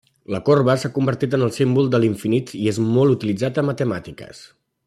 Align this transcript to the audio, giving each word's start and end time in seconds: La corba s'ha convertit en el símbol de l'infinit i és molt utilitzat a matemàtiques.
La 0.35 0.37
corba 0.45 0.75
s'ha 0.83 0.89
convertit 0.95 1.35
en 1.39 1.43
el 1.49 1.53
símbol 1.59 1.91
de 1.97 2.01
l'infinit 2.03 2.57
i 2.63 2.65
és 2.75 2.83
molt 2.97 3.19
utilitzat 3.19 3.61
a 3.63 3.69
matemàtiques. 3.73 4.47